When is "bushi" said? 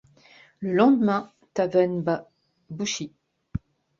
2.71-3.13